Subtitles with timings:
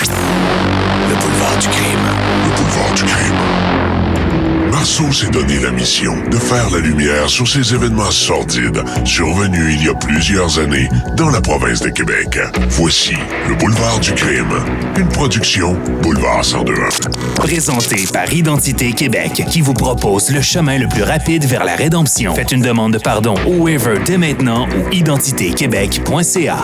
[0.00, 2.08] Le boulevard du crime.
[2.44, 4.70] Le boulevard du crime.
[4.70, 9.84] Marceau s'est donné la mission de faire la lumière sur ces événements sordides survenus il
[9.84, 12.38] y a plusieurs années dans la province de Québec.
[12.70, 13.14] Voici
[13.48, 14.54] Le boulevard du crime,
[14.96, 17.10] une production Boulevard 1021.
[17.34, 22.34] Présenté par Identité Québec, qui vous propose le chemin le plus rapide vers la rédemption.
[22.34, 26.56] Faites une demande de pardon au waiver dès maintenant ou identitéquebec.ca.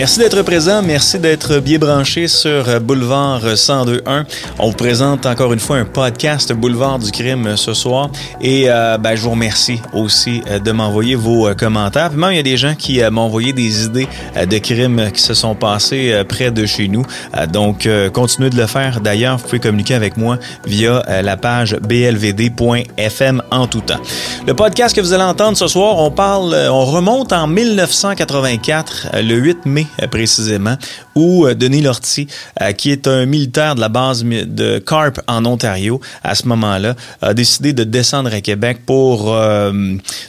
[0.00, 4.24] Merci d'être présent, merci d'être bien branché sur Boulevard 1021.
[4.58, 8.08] On vous présente encore une fois un podcast Boulevard du crime ce soir
[8.40, 12.08] et euh, ben, je vous remercie aussi euh, de m'envoyer vos euh, commentaires.
[12.08, 14.08] Puis même il y a des gens qui m'ont envoyé des idées
[14.42, 17.04] de crimes qui se sont passés près de chez nous.
[17.52, 19.02] donc continuez de le faire.
[19.02, 24.00] D'ailleurs, vous pouvez communiquer avec moi via la page blvd.fm en tout temps.
[24.46, 29.34] Le podcast que vous allez entendre ce soir, on parle, on remonte en 1984, le
[29.34, 30.76] 8 mai euh, précisément,
[31.14, 32.26] où euh, Denis Lortie,
[32.60, 36.94] euh, qui est un militaire de la base de Carp en Ontario, à ce moment-là,
[37.22, 39.36] a décidé de descendre à Québec pour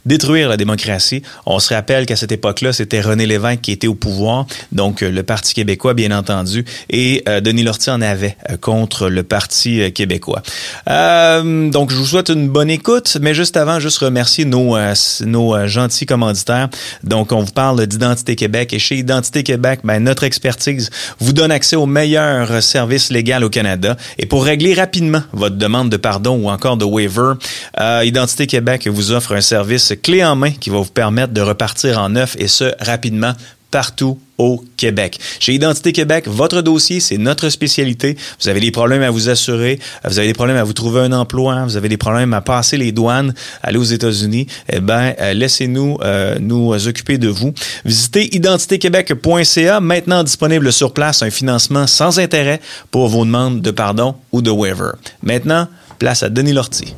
[0.05, 1.21] détruire la démocratie.
[1.45, 5.23] On se rappelle qu'à cette époque-là, c'était René Lévesque qui était au pouvoir, donc le
[5.23, 10.41] Parti québécois, bien entendu, et Denis Lortie en avait contre le Parti québécois.
[10.87, 14.77] donc, je vous souhaite une bonne écoute, mais juste avant, juste remercier nos,
[15.25, 16.69] nos gentils commanditaires.
[17.03, 20.89] Donc, on vous parle d'Identité Québec et chez Identité Québec, ben, notre expertise
[21.19, 23.97] vous donne accès au meilleur service légal au Canada.
[24.17, 27.33] Et pour régler rapidement votre demande de pardon ou encore de waiver,
[27.79, 31.41] euh, Identité Québec vous offre un service clé en main qui va vous permettre de
[31.41, 33.33] repartir en neuf et ce rapidement
[33.71, 35.19] partout au Québec.
[35.39, 38.17] Chez Identité Québec, votre dossier, c'est notre spécialité.
[38.41, 41.11] Vous avez des problèmes à vous assurer, vous avez des problèmes à vous trouver un
[41.11, 43.33] emploi, vous avez des problèmes à passer les douanes,
[43.63, 47.53] aller aux États-Unis, eh ben euh, laissez-nous euh, nous occuper de vous.
[47.85, 54.15] Visitez identitéquebec.ca, maintenant disponible sur place un financement sans intérêt pour vos demandes de pardon
[54.31, 54.91] ou de waiver.
[55.23, 55.67] Maintenant,
[55.99, 56.95] place à Denis Lortie.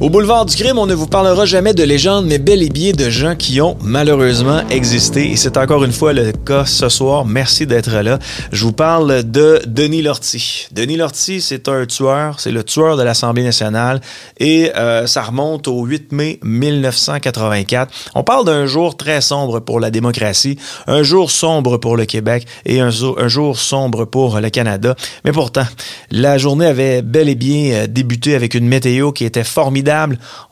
[0.00, 2.92] Au boulevard du crime, on ne vous parlera jamais de légendes, mais bel et bien
[2.92, 5.30] de gens qui ont malheureusement existé.
[5.30, 7.26] Et c'est encore une fois le cas ce soir.
[7.26, 8.18] Merci d'être là.
[8.50, 10.68] Je vous parle de Denis Lortie.
[10.72, 12.40] Denis Lortie, c'est un tueur.
[12.40, 14.00] C'est le tueur de l'Assemblée nationale.
[14.38, 17.92] Et euh, ça remonte au 8 mai 1984.
[18.14, 22.46] On parle d'un jour très sombre pour la démocratie, un jour sombre pour le Québec
[22.64, 24.96] et un jour, sombre pour le Canada.
[25.26, 25.66] Mais pourtant,
[26.10, 29.89] la journée avait bel et bien euh, débuté avec une météo qui était formidable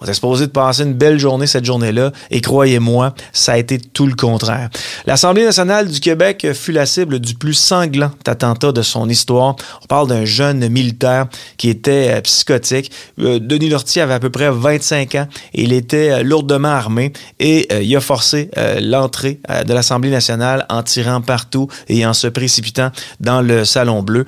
[0.01, 2.13] on était supposé de passer une belle journée cette journée-là.
[2.31, 4.69] Et croyez-moi, ça a été tout le contraire.
[5.07, 9.57] L'Assemblée nationale du Québec fut la cible du plus sanglant attentat de son histoire.
[9.83, 11.27] On parle d'un jeune militaire
[11.57, 12.93] qui était euh, psychotique.
[13.21, 17.13] Euh, Denis Lortie avait à peu près 25 ans et il était euh, lourdement armé
[17.39, 18.51] et il a forcé
[18.81, 24.27] l'entrée de l'Assemblée nationale en tirant partout et en se précipitant dans le Salon Bleu.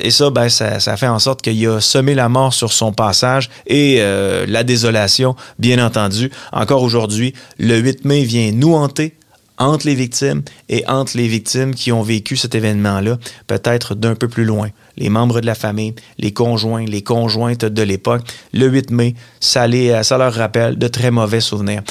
[0.00, 3.50] et ça, ben, ça, fait en sorte qu'il a semé la mort sur son passage
[3.66, 6.30] et euh, la désolation, bien entendu.
[6.52, 9.14] Encore aujourd'hui, le 8 mai vient nous hanter
[9.58, 14.28] entre les victimes et entre les victimes qui ont vécu cet événement-là, peut-être d'un peu
[14.28, 18.22] plus loin les membres de la famille, les conjoints, les conjointes de l'époque.
[18.52, 21.82] Le 8 mai, ça, euh, ça leur rappelle de très mauvais souvenirs.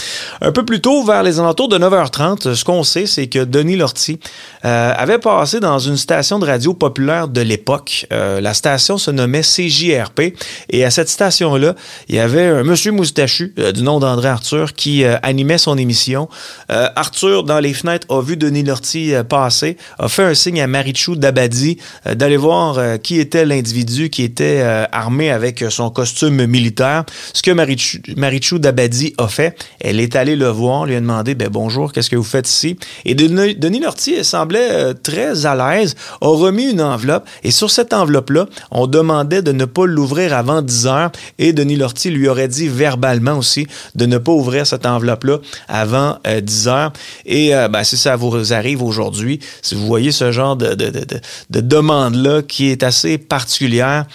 [0.41, 3.75] Un peu plus tôt, vers les alentours de 9h30, ce qu'on sait, c'est que Denis
[3.75, 4.19] Lortie
[4.65, 8.07] euh, avait passé dans une station de radio populaire de l'époque.
[8.11, 10.33] Euh, la station se nommait CJRP
[10.69, 11.75] et à cette station-là,
[12.07, 16.29] il y avait un monsieur moustachu du nom d'André Arthur qui animait son émission.
[16.69, 21.15] Arthur, dans les fenêtres, a vu Denis Lortie passer, a fait un signe à Marichou
[21.15, 27.03] Dabadi d'aller voir euh, qui était l'individu qui était euh, armé avec son costume militaire.
[27.33, 31.49] Ce que Marichou, Dabadi a fait, elle est allée le voir, lui a demandé ben,
[31.49, 32.77] bonjour, qu'est-ce que vous faites ici?
[33.05, 37.93] Et Denis, Lortie semblait euh, très à l'aise, a remis une enveloppe et sur cette
[37.93, 42.47] enveloppe-là, on demandait de ne pas l'ouvrir avant 10 heures et Denis Lortie lui aurait
[42.47, 46.93] dit verbalement aussi de ne pas ouvrir cette enveloppe-là avant 10 heures.
[47.25, 50.75] Et ben, si ça vous arrive aujourd'hui, si vous voyez ce genre de
[51.49, 54.05] demande-là qui est assez particulière.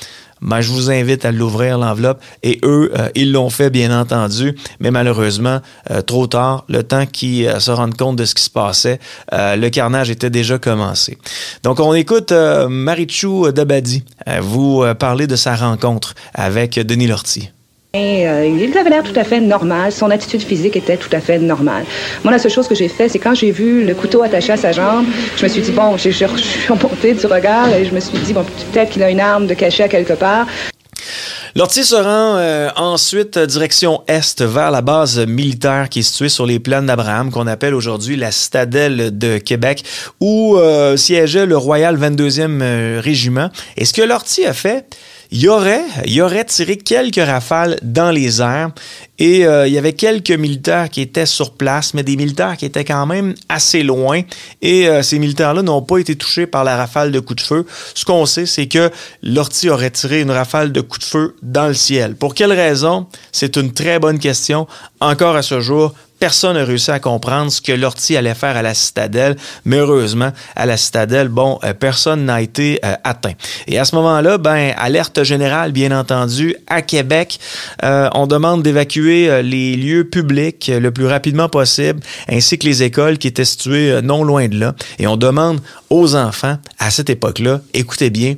[0.41, 2.23] Ben, je vous invite à l'ouvrir, l'enveloppe.
[2.43, 5.61] Et eux, euh, ils l'ont fait, bien entendu, mais malheureusement,
[5.91, 9.01] euh, trop tard, le temps qu'ils euh, se rendent compte de ce qui se passait,
[9.33, 11.19] le carnage était déjà commencé.
[11.63, 14.05] Donc, on écoute Marichou Dabadi
[14.41, 17.51] vous parler de sa rencontre avec Denis Lortie.
[17.97, 19.93] Euh, il avait l'air tout à fait normal.
[19.93, 21.85] Son attitude physique était tout à fait normale.
[22.23, 24.59] Moi, la seule chose que j'ai fait, c'est quand j'ai vu le couteau attaché à
[24.59, 25.07] sa jambe,
[25.37, 26.27] je me suis dit, bon, j'ai
[26.69, 29.55] remonté du regard et je me suis dit, bon, peut-être qu'il a une arme de
[29.55, 30.47] cachet à quelque part.
[31.55, 36.45] L'Ortier se rend euh, ensuite direction est vers la base militaire qui est située sur
[36.45, 39.83] les plaines d'Abraham, qu'on appelle aujourd'hui la citadelle de Québec,
[40.21, 43.49] où euh, siégeait le Royal 22e euh, Régiment.
[43.77, 44.95] Et ce que l'Ortier a fait,
[45.31, 45.85] il aurait,
[46.21, 48.71] aurait tiré quelques rafales dans les airs
[49.19, 52.65] et euh, il y avait quelques militaires qui étaient sur place, mais des militaires qui
[52.65, 54.23] étaient quand même assez loin.
[54.63, 57.67] Et euh, ces militaires-là n'ont pas été touchés par la rafale de coups de feu.
[57.95, 58.91] Ce qu'on sait, c'est que
[59.23, 62.15] l'ortie aurait tiré une rafale de coups de feu dans le ciel.
[62.15, 63.07] Pour quelle raison?
[63.33, 64.67] C'est une très bonne question.
[65.01, 68.63] Encore à ce jour, Personne n'a réussi à comprendre ce que l'ortie allait faire à
[68.63, 73.35] la citadelle, mais heureusement, à la citadelle, bon, euh, personne n'a été euh, atteint.
[73.67, 77.39] Et à ce moment-là, ben, alerte générale, bien entendu, à Québec.
[77.85, 83.19] Euh, on demande d'évacuer les lieux publics le plus rapidement possible, ainsi que les écoles
[83.19, 84.75] qui étaient situées non loin de là.
[84.99, 85.61] Et on demande
[85.91, 88.35] aux enfants, à cette époque-là, écoutez bien,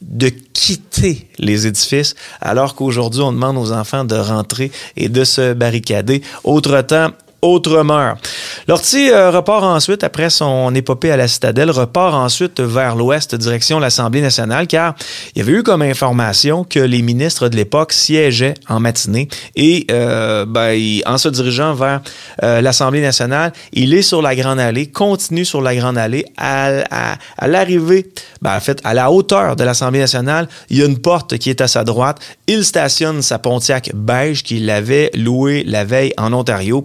[0.00, 5.54] de quitter les édifices, alors qu'aujourd'hui, on demande aux enfants de rentrer et de se
[5.54, 6.22] barricader.
[6.44, 7.10] Autre temps,
[7.44, 8.18] autre meurt.
[8.66, 13.78] L'Ortie euh, repart ensuite, après son épopée à la citadelle, repart ensuite vers l'ouest, direction
[13.78, 14.94] l'Assemblée nationale, car
[15.34, 19.86] il y avait eu comme information que les ministres de l'époque siégeaient en matinée et
[19.90, 22.00] euh, ben, en se dirigeant vers
[22.42, 26.24] euh, l'Assemblée nationale, il est sur la Grande Allée, continue sur la Grande Allée.
[26.36, 30.86] À, à, l'arrivée, ben, en fait, à la hauteur de l'Assemblée nationale, il y a
[30.86, 32.18] une porte qui est à sa droite.
[32.46, 36.84] Il stationne sa Pontiac beige qu'il avait louée la veille en Ontario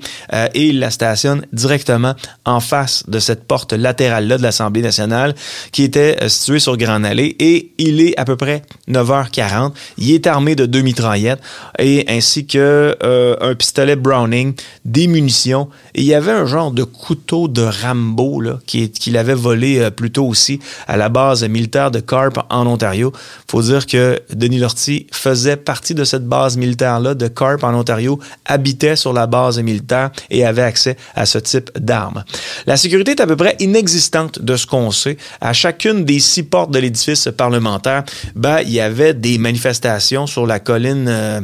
[0.54, 2.16] et il la stationne directement
[2.46, 5.36] en face de cette porte latérale-là de l'Assemblée nationale
[5.72, 9.74] qui était euh, située sur Grand Allée et il est à peu près 9h40.
[9.98, 11.42] Il est armé de deux mitraillettes
[11.78, 14.54] et ainsi que euh, un pistolet Browning,
[14.86, 19.34] des munitions et il y avait un genre de couteau de Rambo là, qu'il avait
[19.34, 23.12] volé euh, plus tôt aussi à la base militaire de Carp en Ontario.
[23.50, 28.20] Faut dire que Denis Lortie faisait partie de cette base militaire-là de Carp en Ontario,
[28.46, 30.12] habitait sur la base militaire
[30.44, 32.24] avait accès à ce type d'armes.
[32.66, 35.18] La sécurité est à peu près inexistante de ce qu'on sait.
[35.42, 38.04] À chacune des six portes de l'édifice parlementaire,
[38.36, 41.42] ben, il y avait des manifestations sur la colline, euh,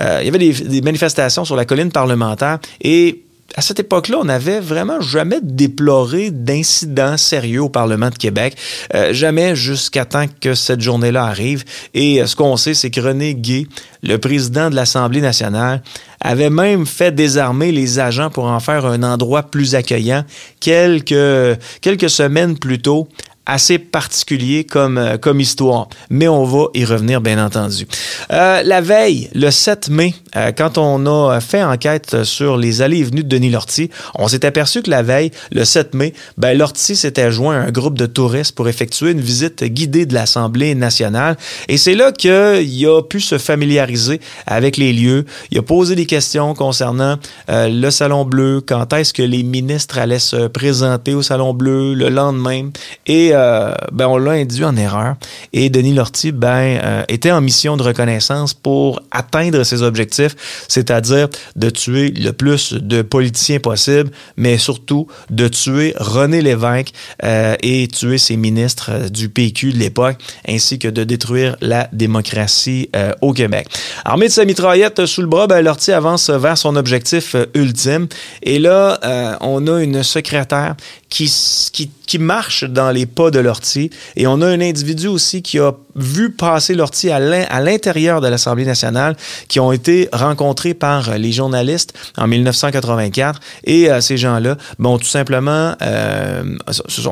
[0.00, 3.22] euh, il y avait des manifestations sur la colline parlementaire et
[3.54, 8.56] à cette époque-là, on n'avait vraiment jamais déploré d'incidents sérieux au Parlement de Québec,
[8.94, 11.64] euh, jamais jusqu'à temps que cette journée-là arrive.
[11.94, 13.66] Et euh, ce qu'on sait, c'est que René Gay,
[14.02, 15.82] le président de l'Assemblée nationale,
[16.20, 20.24] avait même fait désarmer les agents pour en faire un endroit plus accueillant
[20.60, 23.08] quelques, quelques semaines plus tôt
[23.48, 27.88] assez particulier comme, euh, comme histoire, mais on va y revenir bien entendu.
[28.30, 32.98] Euh, la veille, le 7 mai, euh, quand on a fait enquête sur les allées
[32.98, 36.56] et venues de Denis Lortie, on s'est aperçu que la veille, le 7 mai, ben,
[36.56, 40.74] Lortie s'était joint à un groupe de touristes pour effectuer une visite guidée de l'Assemblée
[40.74, 41.38] nationale.
[41.68, 45.24] Et c'est là qu'il a pu se familiariser avec les lieux.
[45.50, 47.16] Il a posé des questions concernant
[47.48, 52.10] le Salon Bleu, quand est-ce que les ministres allaient se présenter au Salon Bleu le
[52.10, 52.68] lendemain.
[53.06, 55.16] Et euh, ben, on l'a induit en erreur.
[55.52, 60.34] Et Denis Lortie ben, euh, était en mission de reconnaissance pour atteindre ses objectifs,
[60.68, 66.92] c'est-à-dire de tuer le plus de politiciens possible, mais surtout de tuer René Lévesque
[67.24, 72.90] euh, et tuer ses ministres du PQ de l'époque, ainsi que de détruire la démocratie
[73.20, 73.68] au Québec.
[74.04, 78.08] Armé de sa mitraillette sous le bras, ben, Lortie avance vers son objectif ultime.
[78.42, 80.74] Et là, on a une secrétaire
[81.08, 81.32] qui,
[81.72, 83.90] qui, qui, marche dans les pas de l'ortie.
[84.16, 88.64] Et on a un individu aussi qui a vu passer l'ortie à l'intérieur de l'Assemblée
[88.64, 89.16] nationale,
[89.48, 93.40] qui ont été rencontrés par les journalistes en 1984.
[93.64, 96.42] Et euh, ces gens-là bon, tout simplement, euh,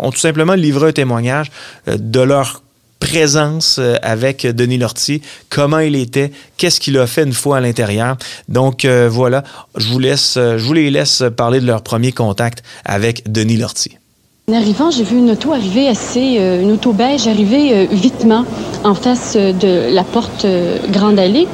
[0.00, 1.50] ont tout simplement livré un témoignage
[1.88, 2.62] euh, de leur
[2.98, 7.60] présence euh, avec Denis Lortie, comment il était, qu'est-ce qu'il a fait une fois à
[7.60, 8.16] l'intérieur.
[8.48, 9.44] Donc euh, voilà,
[9.76, 13.56] je vous laisse, euh, je vous les laisse parler de leur premier contact avec Denis
[13.56, 13.98] Lortie.
[14.48, 18.44] En arrivant, j'ai vu une auto arriver assez, une auto beige arriver vitement
[18.84, 20.46] en face de la porte
[20.92, 21.48] Grande Allée.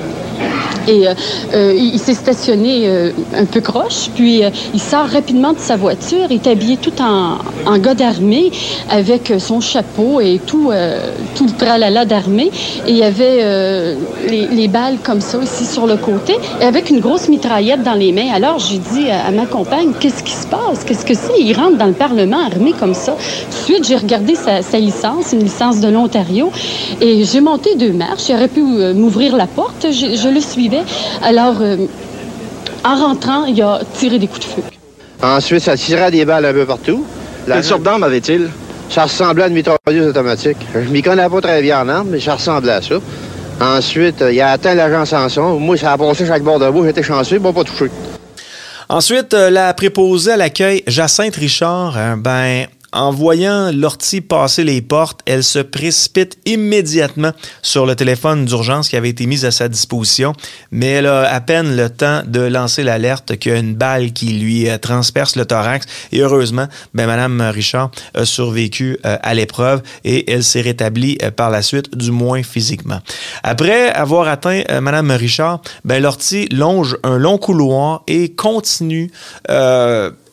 [0.88, 1.14] Et euh,
[1.54, 4.42] euh, il, s'est stationné euh, un peu croche, puis
[4.74, 8.50] il sort rapidement de sa voiture, il est habillé tout en, gars d'armée,
[8.90, 10.70] avec son chapeau et tout,
[11.34, 12.50] tout le tralala d'armée.
[12.86, 13.96] Et il y avait
[14.28, 18.12] les, balles comme ça ici sur le côté, et avec une grosse mitraillette dans les
[18.12, 18.32] mains.
[18.34, 20.84] Alors j'ai dit à, ma compagne, qu'est-ce qui se passe?
[20.84, 21.40] Qu'est-ce que c'est?
[21.40, 23.12] Il rentre dans le Parlement armé comme ça.
[23.12, 26.50] Tout de suite, j'ai regardé sa, licence, une licence de l'Ontario,
[27.00, 28.28] et j'ai monté deux marches.
[28.28, 29.86] J'aurais pu m'ouvrir la porte.
[29.90, 30.71] Je, je le suivais
[31.22, 31.76] alors, euh,
[32.84, 34.62] en rentrant, il a tiré des coups de feu.
[35.22, 37.04] Ensuite, ça tirait des balles un peu partout.
[37.46, 38.50] Quelle sorte d'arme avait-il?
[38.88, 40.58] Ça ressemblait à une mitrailleuse automatique.
[40.74, 42.96] Je m'y connais pas très bien en armes, mais ça ressemblait à ça.
[43.60, 45.58] Ensuite, euh, il a atteint l'agent Sanson.
[45.58, 46.84] Moi, ça a passé chaque bord de bout.
[46.84, 47.90] J'étais chanceux, bon, pas touché.
[48.88, 55.20] Ensuite, euh, la préposée à l'accueil, Jacinthe Richard, ben, en voyant Lortie passer les portes,
[55.26, 57.32] elle se précipite immédiatement
[57.62, 60.34] sur le téléphone d'urgence qui avait été mis à sa disposition,
[60.70, 64.12] mais elle a à peine le temps de lancer l'alerte qu'il y a une balle
[64.12, 65.86] qui lui euh, transperce le thorax.
[66.12, 71.30] Et heureusement, ben, Madame Richard a survécu euh, à l'épreuve et elle s'est rétablie euh,
[71.30, 73.00] par la suite, du moins physiquement.
[73.42, 79.10] Après avoir atteint Madame Richard, ben, Lortie longe un long couloir et continue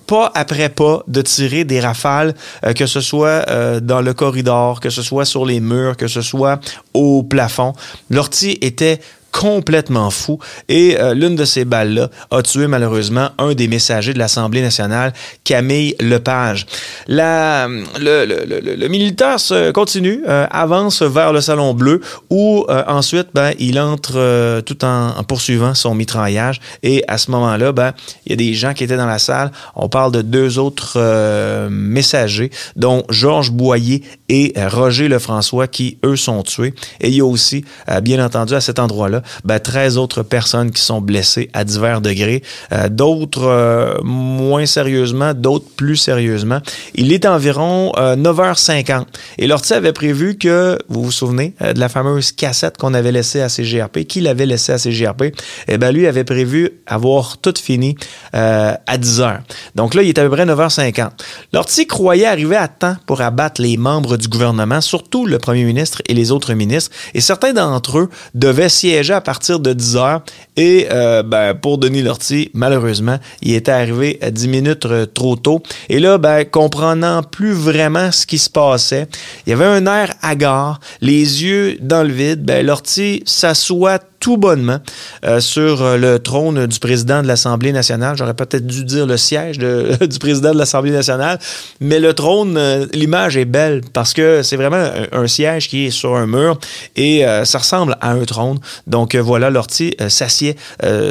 [0.10, 2.34] pas après pas de tirer des rafales,
[2.66, 6.08] euh, que ce soit euh, dans le corridor, que ce soit sur les murs, que
[6.08, 6.60] ce soit
[6.96, 7.74] au plafond.
[8.10, 9.00] L'ortie était
[9.32, 14.20] complètement fou et euh, l'une de ces balles-là a tué malheureusement un des messagers de
[14.20, 16.66] l'Assemblée nationale, Camille Lepage.
[17.08, 22.66] La, le, le, le, le militaire se continue, euh, avance vers le Salon Bleu où
[22.70, 27.72] euh, ensuite ben, il entre euh, tout en, poursuivant son mitraillage et à ce moment-là,
[27.72, 27.94] ben,
[28.26, 29.52] il y a des gens qui étaient dans la salle.
[29.76, 35.98] On parle de deux autres euh, messagers, dont Georges Boyer et euh, Roger Lefrançois qui,
[36.06, 36.74] eux, sont tués.
[37.02, 40.72] Et il y a aussi, euh, bien entendu, à cet endroit-là, ben, 13 autres personnes
[40.72, 42.44] qui sont blessées à divers degrés.
[42.72, 46.60] Euh, d'autres euh, moins sérieusement, d'autres plus sérieusement.
[46.96, 49.06] Il est environ euh, 9h50.
[49.38, 53.12] Et Lortie avait prévu que, vous vous souvenez, euh, de la fameuse cassette qu'on avait
[53.12, 55.34] laissée à CGRP, qu'il avait laissée à CGRP,
[55.68, 57.96] eh ben lui avait prévu avoir tout fini
[58.36, 59.40] euh, à 10h.
[59.76, 61.10] Donc là, il est à peu près 9h50.
[61.54, 66.02] Lortie croyait arriver à temps pour abattre les membres du gouvernement, surtout le premier ministre
[66.08, 70.22] et les autres ministres, et certains d'entre eux devaient siéger à partir de 10h.
[70.58, 75.36] Et euh, ben, pour Denis Lortie, malheureusement, il était arrivé à 10 minutes euh, trop
[75.36, 75.62] tôt.
[75.88, 79.08] Et là, ben, comprenant plus vraiment ce qui se passait,
[79.46, 82.44] il y avait un air hagard, les yeux dans le vide.
[82.44, 84.80] Ben, Lortie s'assoit tout bonnement
[85.26, 88.18] euh, sur euh, le trône du président de l'Assemblée nationale.
[88.18, 91.40] J'aurais peut-être dû dire le siège de- du président de l'Assemblée nationale,
[91.80, 95.92] mais le trône, euh, l'image est belle parce que c'est vraiment un, siège qui est
[95.92, 96.60] sur un mur
[96.96, 98.60] et euh, ça ressemble à un trône.
[98.88, 100.56] Donc voilà, Lortie s'assied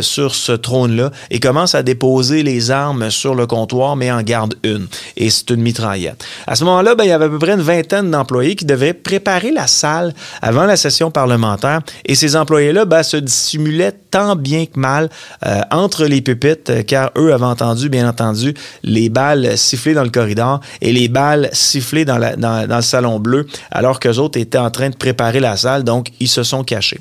[0.00, 4.54] sur ce trône-là et commence à déposer les armes sur le comptoir, mais en garde
[4.64, 4.86] une.
[5.16, 6.24] Et c'est une mitraillette.
[6.46, 8.92] À ce moment-là, ben, il y avait à peu près une vingtaine d'employés qui devaient
[8.94, 11.80] préparer la salle avant la session parlementaire.
[12.04, 15.08] Et ces employés-là ben, se dissimulaient tant bien que mal
[15.46, 20.02] euh, entre les pupitres, euh, car eux avaient entendu, bien entendu, les balles siffler dans
[20.04, 24.58] le corridor et les balles siffler dans, dans- le salon bleu, alors qu'eux autres étaient
[24.58, 27.00] en train de préparer la salle, donc ils se sont cachés.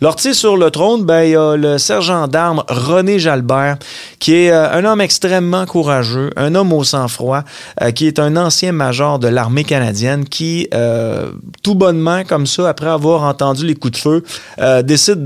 [0.00, 3.76] Lortie sur le trône, ben, il y a le sergent d'armes René Jalbert,
[4.18, 7.42] qui est euh, un homme extrêmement courageux, un homme au sang-froid,
[7.94, 10.68] qui est un ancien major de l'armée canadienne, qui,
[11.62, 14.24] tout bonnement, comme ça, après avoir entendu les coups de feu,
[14.82, 15.22] décide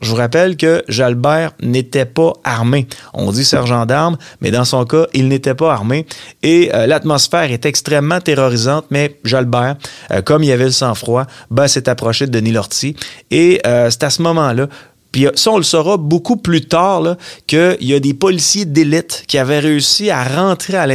[0.00, 2.86] Je vous rappelle que Jalbert n'était pas armé.
[3.14, 6.06] On dit sergent d'armes, mais dans son cas, il n'était pas armé.
[6.42, 9.76] Et euh, l'atmosphère est extrêmement terrorisante, mais Jalbert,
[10.10, 12.96] euh, comme il avait le sang-froid, ben, s'est approché de Denis Lortie.
[13.30, 14.68] Et euh, c'est à ce moment-là
[15.16, 17.16] puis ça, on le saura beaucoup plus tard,
[17.46, 20.86] qu'il y a des policiers d'élite qui avaient réussi à rentrer à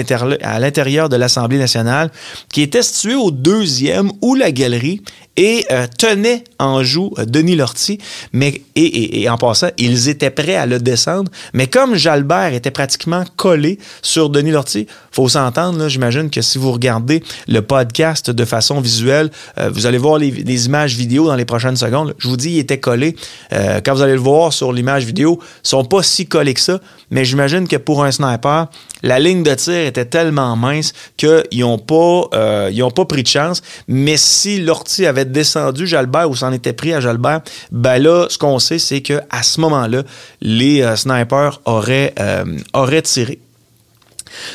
[0.60, 2.12] l'intérieur de l'Assemblée nationale,
[2.54, 5.02] qui étaient situés au deuxième ou la galerie
[5.42, 7.98] et euh, tenaient en joue euh, Denis Lortie.
[8.32, 11.32] Mais, et, en passant, ils étaient prêts à le descendre.
[11.54, 16.72] Mais comme Jalbert était pratiquement collé sur Denis Lortie, faut s'entendre, j'imagine que si vous
[16.72, 21.36] regardez le podcast de façon visuelle, euh, vous allez voir les, les images vidéo dans
[21.36, 22.14] les prochaines secondes.
[22.20, 23.16] Je vous dis, il était collé.
[23.52, 26.60] Euh, quand vous allez le voir sur l'image vidéo, ils sont pas si collés que
[26.60, 26.80] ça,
[27.10, 28.68] mais j'imagine que pour un sniper,
[29.04, 33.28] la ligne de tir était tellement mince qu'ils n'ont pas, euh, ils pas pris de
[33.28, 33.62] chance.
[33.88, 37.42] Mais si l'ortie avait descendu Jalbert ou s'en était pris à Jalbert,
[37.72, 40.04] ben là, ce qu'on sait, c'est qu'à ce moment-là,
[40.42, 42.44] les euh, snipers auraient, euh,
[42.74, 43.40] auraient tiré.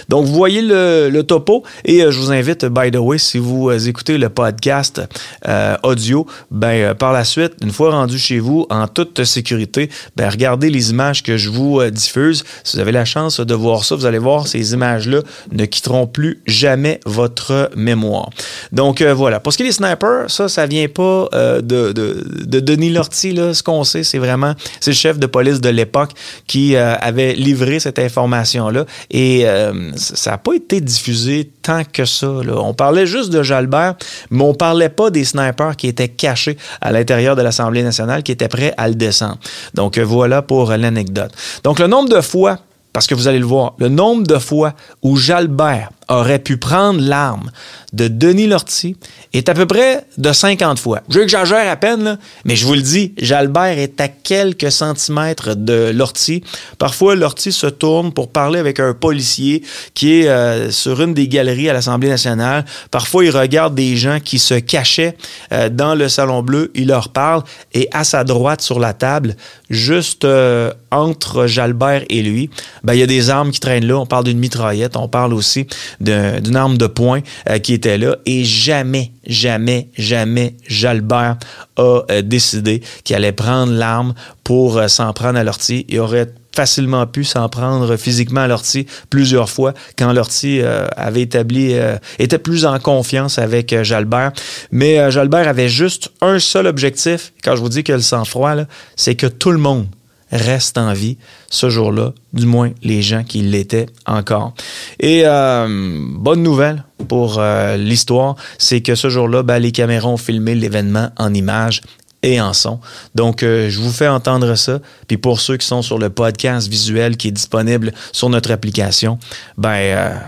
[0.09, 3.39] Donc, vous voyez le, le topo et euh, je vous invite, by the way, si
[3.39, 5.03] vous euh, écoutez le podcast
[5.49, 9.91] euh, audio, ben, euh, par la suite, une fois rendu chez vous, en toute sécurité,
[10.17, 12.45] ben, regardez les images que je vous diffuse.
[12.65, 15.21] Si vous avez la chance de voir ça, vous allez voir, ces images-là
[15.53, 18.31] ne quitteront plus jamais votre mémoire.
[18.73, 19.41] Donc, voilà.
[19.41, 21.61] Pour ce qui est des snipers, ça, ça vient pas de,
[21.93, 23.55] de, de Denis Lortie, là.
[23.55, 26.11] Ce qu'on sait, c'est vraiment, c'est le chef de police de l'époque
[26.47, 32.29] qui avait livré cette information-là et euh, ça n'a pas été diffusé tant que ça.
[32.29, 33.95] On parlait juste de Jalbert,
[34.31, 38.33] mais on parlait pas des snipers qui étaient cachés à l'intérieur de l'Assemblée nationale, qui
[38.33, 39.39] étaient prêts à le descendre.
[39.75, 41.33] Donc euh, voilà pour l'anecdote.
[41.65, 42.59] Donc le nombre de fois
[42.97, 44.73] parce que vous allez le voir, le nombre de fois
[45.03, 47.51] où Jalbert aurait pu prendre l'arme
[47.93, 48.97] de Denis Lortie
[49.33, 51.01] est à peu près de 50 fois.
[51.09, 55.93] J'exagère à peine, là, mais je vous le dis, Jalbert est à quelques centimètres de
[55.95, 56.45] Lortie.
[56.79, 59.63] Parfois, Lortie se tourne pour parler avec un policier
[59.95, 62.65] qui est euh, sur une des galeries à l'Assemblée nationale.
[62.91, 65.17] Parfois, il regarde des gens qui se cachaient
[65.53, 66.71] euh, dans le Salon Bleu.
[66.75, 69.37] Il leur parle et à sa droite sur la table,
[69.71, 72.51] juste euh, entre Jalbert et lui,
[72.83, 73.99] ben, il y a des armes qui traînent là.
[73.99, 75.67] On parle d'une mitraillette, on parle aussi
[76.01, 78.17] d'une arme de poing euh, qui était là.
[78.27, 81.37] Et jamais, jamais, jamais Jalbert
[81.77, 85.87] a euh, décidé qu'il allait prendre l'arme pour euh, s'en prendre à l'ortie.
[85.89, 90.63] Il aurait facilement pu s'en prendre physiquement à Lortie plusieurs fois quand Lortie
[90.97, 91.75] avait établi,
[92.19, 94.33] était plus en confiance avec Jalbert.
[94.73, 97.35] Mais Jalbert avait juste un seul objectif.
[97.45, 98.55] Quand je vous dis que le sang-froid,
[98.97, 99.87] c'est que tout le monde
[100.33, 101.17] reste en vie
[101.51, 104.55] ce jour-là, du moins les gens qui l'étaient encore.
[105.01, 110.17] Et euh, bonne nouvelle pour euh, l'histoire, c'est que ce jour-là, ben, les caméras ont
[110.17, 111.83] filmé l'événement en images
[112.23, 112.81] et en son.
[113.15, 114.81] Donc, euh, je vous fais entendre ça.
[115.07, 119.19] Puis pour ceux qui sont sur le podcast visuel qui est disponible sur notre application,
[119.57, 120.19] ben,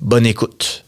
[0.00, 0.84] bonne écoute.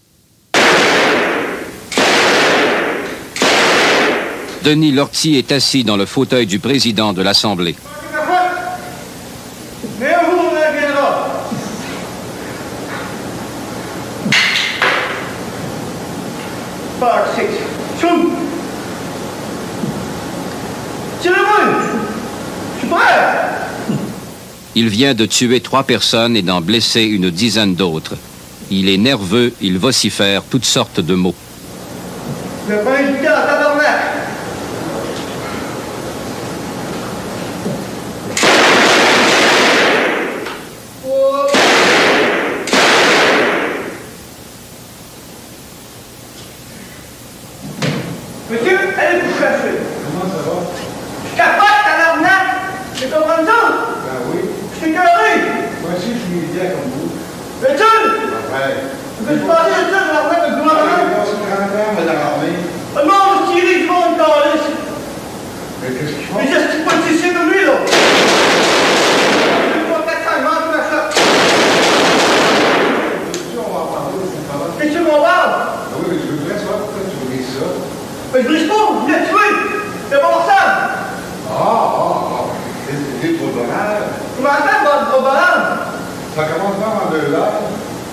[4.64, 7.76] Denis Lortie est assis dans le fauteuil du président de l'Assemblée.
[24.75, 28.14] Il vient de tuer trois personnes et d'en blesser une dizaine d'autres.
[28.71, 31.35] Il est nerveux, il vocifère toutes sortes de mots.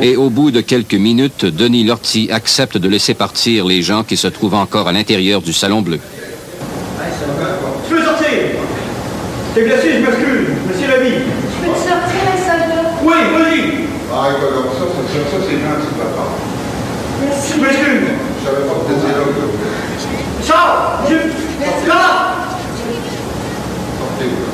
[0.00, 4.16] Et au bout de quelques minutes, Denis Lortie accepte de laisser partir les gens qui
[4.16, 5.98] se trouvent encore à l'intérieur du Salon Bleu.
[7.88, 8.28] Tu veux sortir?
[9.54, 10.48] T'es glacé, je m'excuse.
[10.68, 11.16] Monsieur Lévy.
[11.16, 12.68] Je peux te sortir la salle
[13.02, 13.60] Oui, vas-y.
[14.12, 16.32] Ah, écoute, donc ça, ça, ça c'est gentil part.
[17.22, 17.52] Merci.
[17.56, 18.08] Je m'excuse.
[18.38, 19.24] Je savais pas que t'étais là.
[20.42, 21.14] Sors Je...
[21.88, 22.02] Là
[23.98, 24.48] Sortez, là.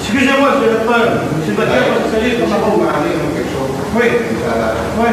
[0.00, 0.78] Excusez-moi, je vais le
[1.46, 1.52] se
[2.14, 2.50] salir comme
[3.50, 3.72] chose.
[3.94, 4.06] Oui.
[4.98, 5.10] Oui.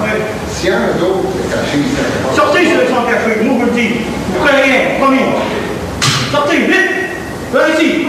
[0.00, 0.10] Oui.
[0.52, 1.78] Si un autre est caché
[2.34, 2.64] Sortez,
[3.10, 3.44] café.
[3.44, 3.72] Nous, vous le.
[3.72, 5.20] Vous prenez rien, promis.
[6.32, 6.96] Sortez, vite.
[7.56, 8.06] Ici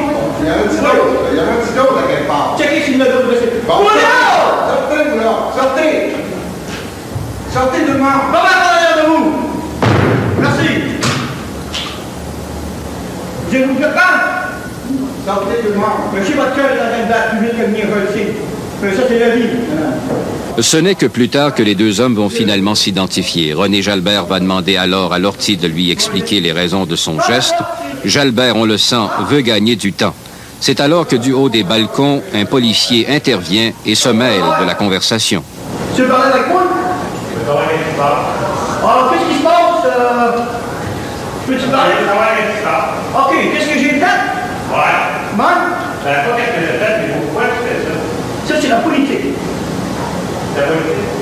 [0.67, 1.29] petit autre.
[1.31, 2.55] Il y a un petit autre à quelque part.
[2.57, 3.45] Checkez si vous l'avez redressé.
[3.67, 3.91] Bon, Oula
[4.67, 5.31] sortez, là.
[5.55, 6.15] Sortez.
[7.53, 8.09] Sortez de moi.
[8.31, 9.33] Pas mal en arrière de vous.
[10.41, 10.67] Merci.
[13.51, 14.49] Je vous prépare.
[15.25, 15.97] Sortez de moi.
[16.13, 18.23] Monsieur votre cœur est en train de battre plus vite que venir ici.
[18.81, 19.49] Mais ça, c'est la vie.
[20.59, 23.53] Ce n'est que plus tard que les deux hommes vont finalement s'identifier.
[23.53, 27.53] René Jalbert va demander alors à Lortie de lui expliquer les raisons de son geste.
[28.03, 30.15] Jalbert, on le sent, veut gagner du temps.
[30.59, 34.73] C'est alors que du haut des balcons, un policier intervient et se mêle de la
[34.73, 35.43] conversation.
[35.95, 36.63] Tu veux parler avec moi?
[38.83, 39.85] Alors, qu'est-ce qui se passe?
[39.85, 40.41] Euh...
[41.45, 41.93] Peux-tu parler?
[43.15, 43.99] OK, qu'est-ce que j'ai fait?
[43.99, 44.97] Ouais.
[45.31, 45.43] Comment?
[45.99, 48.55] Je savais pas qu'est-ce que j'ai fait, mais pourquoi tu fais ça?
[48.55, 49.07] Ça, c'est la politique.
[49.07, 49.35] La politique.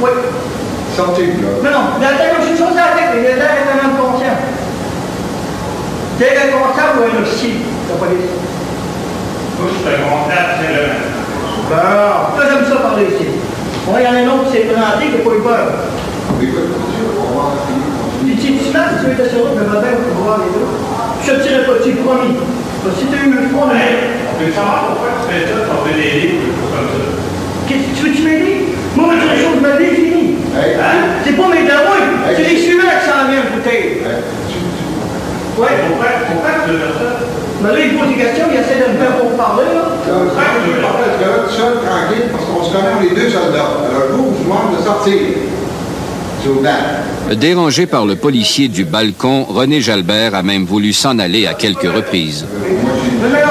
[0.02, 0.12] Oui.
[0.96, 1.52] Sortez, là.
[1.62, 4.40] Mais non, mais attends, j'ai une chose à dire, mais l'air est un homme conscient.
[6.18, 8.32] T'es responsable ou un de la police?
[9.60, 11.04] Moi, je suis un comptable, c'est le même.
[11.68, 11.76] Bon,
[12.32, 13.28] ça, j'aime ça parler ici.
[13.88, 15.68] Moi, il y en a un autre qui s'est présenté qui n'a pas eu peur.
[16.40, 16.72] Écoute,
[18.32, 20.68] tu étais sur route, mais ma belle, pour voir les deux.
[21.24, 22.40] Je te tirerai pas dessus, promis.
[22.96, 24.16] Si tu as eu une fois, mais.
[24.32, 27.04] On peut savoir pourquoi tu fais ça, tu veux des livres, comme ça.
[27.68, 28.65] Qu'est-ce que tu veux que tu m'aides?
[29.20, 30.36] Je les choses, est finie.
[30.56, 30.98] Hein?
[31.24, 31.90] C'est pas mes dents,
[32.36, 34.02] c'est les suivants qui s'en viennent, bouteille.
[34.04, 34.12] Ça?
[37.62, 39.84] Mais là, il pose des questions, il essaie de me faire pour parler, là.
[40.06, 41.26] Pourquoi tu veux faire ça?
[41.48, 43.72] Tu seul, tranquille, parce qu'on se connaît, on est deux soldats.
[43.90, 45.14] Alors, vous, je vous demande de sortir.
[46.42, 47.36] S'il vous plaît.
[47.38, 51.92] Dérangé par le policier du balcon, René Jalbert a même voulu s'en aller à quelques
[51.92, 52.46] reprises.
[53.22, 53.42] Mais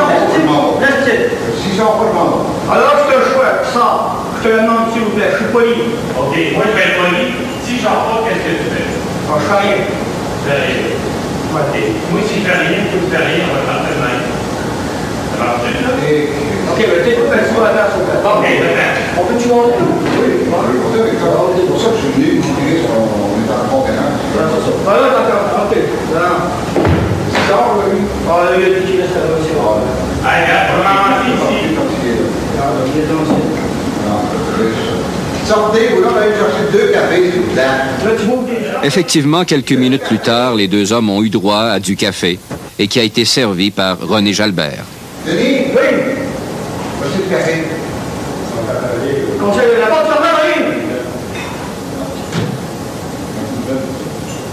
[4.49, 5.73] le demande, s'il vous plaît, je suis poli.
[6.21, 7.33] OK, moi, je vais être poli.
[7.65, 8.85] Si j'en pas, qu'est-ce que tu fais?
[9.25, 9.81] Ah, je fais rien.
[9.81, 10.85] Je fais rien.
[11.57, 11.75] OK.
[12.13, 14.21] Moi, si je fais rien, tu ne fais rien, on va partir de même.
[15.33, 15.97] Ça marche bien, ça?
[15.97, 18.21] OK, mais t'es pas tu vas là, s'il vous plaît.
[18.21, 19.17] OK, d'accord.
[19.17, 19.81] On peut-tu monter?
[19.81, 24.21] Oui, C'est pour ça que je suis venu vous dire qu'on est en conférence.
[24.85, 25.73] Voilà, d'accord, OK.
[25.73, 26.21] C'est
[27.49, 27.97] ça, oui.
[28.29, 28.77] Ah, il y a.
[30.85, 31.81] Ah, on ici.
[32.57, 33.27] Ah, il est dans le
[38.83, 42.39] Effectivement, quelques minutes plus tard, les deux hommes ont eu droit à du café
[42.79, 44.85] et qui a été servi par René Jalbert.
[49.41, 50.75] Conseil de la porte, fermée, Marine.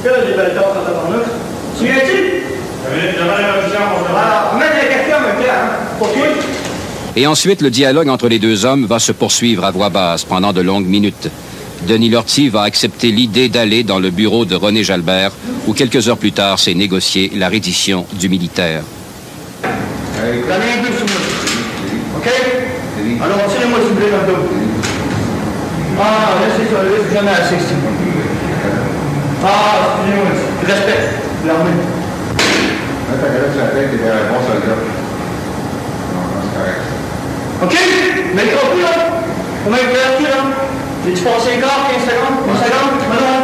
[0.03, 1.25] Quelle est les belles tortes en tabarnak?
[1.77, 2.17] Tu viens-tu?
[3.17, 5.69] Devant la commission, on se Alors, mettre les questions en même temps, hein?
[5.97, 6.27] Pour toi?
[7.15, 10.53] Et ensuite, le dialogue entre les deux hommes va se poursuivre à voix basse pendant
[10.53, 11.29] de longues minutes.
[11.87, 15.31] Denis Lortie va accepter l'idée d'aller dans le bureau de René Jalbert,
[15.67, 18.83] où quelques heures plus tard s'est négocié la reddition du militaire.
[19.63, 21.21] Donnez un peu sur moi.
[22.17, 22.29] OK?
[23.21, 24.47] Alors, tirez-moi s'il vous plaît dans le dos.
[25.99, 28.23] Ah, laissez ça, laissez jamais assez, s'il vous plaît.
[29.43, 30.31] Ah, excusez-moi,
[30.65, 31.03] respect,
[31.45, 31.71] l'armée.
[33.09, 34.77] Mets ta galette sur la tête et t'es un bon soldat.
[36.13, 36.81] Non, non, c'est correct.
[37.63, 37.75] OK?
[38.35, 38.89] Mais le compris, là?
[39.63, 40.41] Comment il fait là?
[41.05, 42.45] J'ai-tu passé le quart, 15 secondes?
[42.45, 42.97] 15 secondes?
[43.09, 43.41] Maintenant?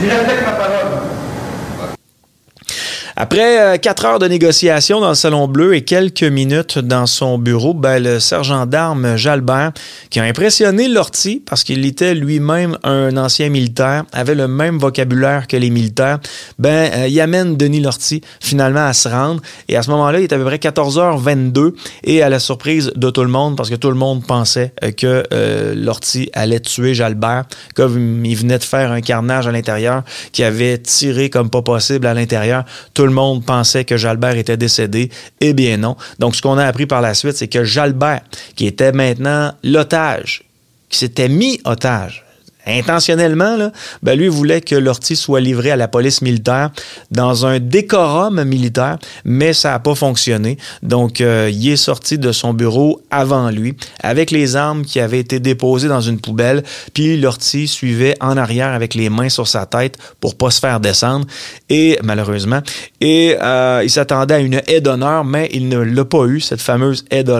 [0.00, 1.13] Je respecte ma parole.
[3.16, 7.38] Après euh, quatre heures de négociation dans le Salon Bleu et quelques minutes dans son
[7.38, 9.72] bureau, ben, le sergent d'armes Jalbert,
[10.10, 15.46] qui a impressionné Lortie parce qu'il était lui-même un ancien militaire, avait le même vocabulaire
[15.46, 16.18] que les militaires,
[16.58, 19.40] ben, euh, il amène Denis Lortie finalement à se rendre.
[19.68, 23.10] Et à ce moment-là, il est à peu près 14h22 et à la surprise de
[23.10, 26.94] tout le monde, parce que tout le monde pensait euh, que euh, Lortie allait tuer
[26.94, 27.44] Jalbert,
[27.76, 32.08] comme il venait de faire un carnage à l'intérieur, qui avait tiré comme pas possible
[32.08, 32.64] à l'intérieur.
[33.04, 35.10] Le monde pensait que Jalbert était décédé.
[35.40, 35.96] Eh bien non.
[36.18, 38.22] Donc, ce qu'on a appris par la suite, c'est que Jalbert,
[38.56, 40.44] qui était maintenant l'otage,
[40.88, 42.23] qui s'était mis otage,
[42.66, 43.72] intentionnellement, là,
[44.02, 46.70] ben lui voulait que Lortie soit livré à la police militaire
[47.10, 50.58] dans un décorum militaire, mais ça n'a pas fonctionné.
[50.82, 55.20] Donc, euh, il est sorti de son bureau avant lui, avec les armes qui avaient
[55.20, 59.66] été déposées dans une poubelle, puis Lortie suivait en arrière avec les mains sur sa
[59.66, 61.26] tête pour pas se faire descendre,
[61.68, 62.60] et malheureusement,
[63.00, 66.60] et euh, il s'attendait à une aide d'honneur, mais il ne l'a pas eu, cette
[66.60, 67.30] fameuse aide.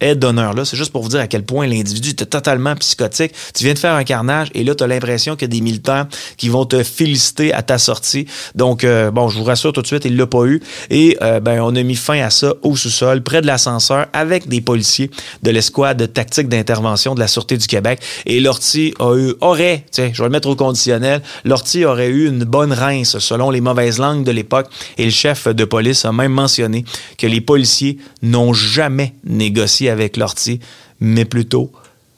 [0.00, 3.32] Aide d'honneur-là, c'est juste pour vous dire à quel point l'individu était totalement psychotique.
[3.54, 5.60] Tu viens de faire un carnage, et là, tu as l'impression qu'il y a des
[5.60, 8.26] militaires qui vont te féliciter à ta sortie.
[8.54, 10.60] Donc, euh, bon, je vous rassure tout de suite, il l'a pas eu.
[10.90, 14.48] Et euh, ben, on a mis fin à ça au sous-sol, près de l'ascenseur, avec
[14.48, 15.10] des policiers
[15.42, 18.00] de l'escouade tactique d'intervention de la Sûreté du Québec.
[18.26, 22.28] Et Lortie a eu, aurait, tiens, je vais le mettre au conditionnel, Lortie aurait eu
[22.28, 24.68] une bonne rince selon les mauvaises langues de l'époque.
[24.98, 26.84] Et le chef de police a même mentionné
[27.18, 30.60] que les policiers n'ont jamais négocié avec Lortie,
[31.00, 31.72] mais plutôt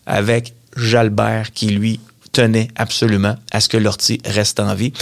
[0.07, 2.01] avec Jalbert qui, lui,
[2.33, 4.93] tenait absolument à ce que Lortie reste en vie.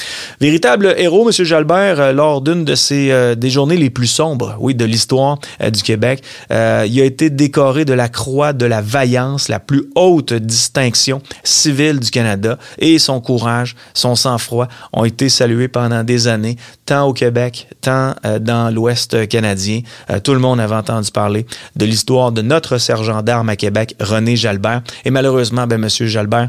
[0.40, 1.44] Véritable héros, M.
[1.44, 5.38] Jalbert, euh, lors d'une de ses euh, des journées les plus sombres, oui, de l'histoire
[5.62, 9.60] euh, du Québec, euh, il a été décoré de la Croix de la Vaillance, la
[9.60, 16.02] plus haute distinction civile du Canada, et son courage, son sang-froid ont été salués pendant
[16.02, 19.80] des années, tant au Québec, tant euh, dans l'Ouest canadien.
[20.24, 24.36] Tout le monde avait entendu parler de l'histoire de notre sergent d'armes à Québec, René
[24.36, 25.88] Jalbert, et malheureusement, ben, M.
[25.88, 26.48] Jalbert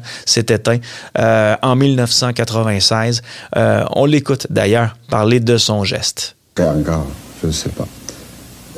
[1.17, 3.21] euh, en 1996.
[3.55, 6.35] Euh, on l'écoute d'ailleurs parler de son geste.
[6.59, 7.07] Encore,
[7.41, 7.87] je ne sais pas.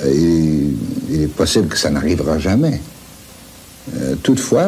[0.06, 0.76] Il,
[1.12, 2.82] est possible que ça n'arrivera jamais.
[3.96, 4.68] Euh, toutefois,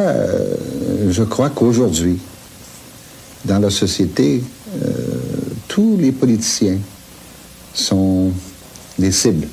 [1.09, 2.19] je crois qu'aujourd'hui,
[3.45, 4.43] dans la société,
[5.67, 6.77] tous les politiciens
[7.73, 8.31] sont
[8.97, 9.47] des cibles.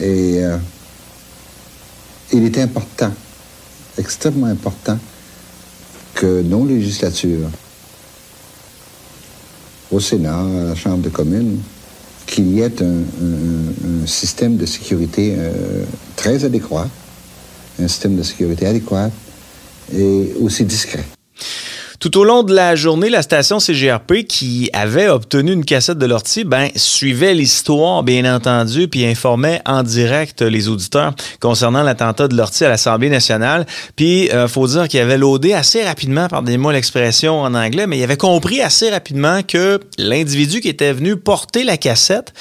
[0.00, 0.40] Et
[2.32, 3.12] il est important,
[3.98, 4.98] extrêmement important,
[6.16, 7.48] que nos législatures
[9.92, 11.60] au Sénat, à la Chambre de communes,
[12.26, 15.84] qu'il y ait un, système de sécurité euh,
[16.16, 16.88] très adéquat,
[17.80, 19.10] un système de sécurité adéquat
[19.92, 21.04] et aussi discret.
[22.06, 26.06] Tout au long de la journée, la station CGRP, qui avait obtenu une cassette de
[26.06, 32.36] l'ortie, ben, suivait l'histoire, bien entendu, puis informait en direct les auditeurs concernant l'attentat de
[32.36, 33.66] l'ortie à l'Assemblée nationale.
[33.96, 38.04] Puis, euh, faut dire qu'il avait laudé assez rapidement, pardonnez-moi l'expression en anglais, mais il
[38.04, 42.32] avait compris assez rapidement que l'individu qui était venu porter la cassette